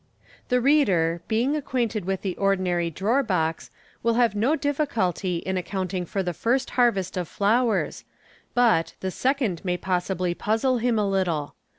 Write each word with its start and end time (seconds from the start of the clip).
The 0.49 0.59
reader, 0.59 1.21
being 1.27 1.55
acquainted 1.55 2.05
with 2.05 2.23
the 2.23 2.35
ordinary 2.37 2.89
drawer 2.89 3.21
box, 3.21 3.69
will 4.01 4.15
have 4.15 4.33
nc 4.33 4.59
difficulty 4.59 5.37
in 5.37 5.57
accounting 5.57 6.07
for 6.07 6.23
the 6.23 6.33
first 6.33 6.71
harvest 6.71 7.17
of 7.17 7.27
flowers, 7.27 8.03
but 8.55 8.95
the 9.01 9.11
second 9.11 9.63
may 9.63 9.77
possibly 9.77 10.33
puzzle 10.33 10.79
him 10.79 10.97
a 10.97 11.07
little. 11.07 11.53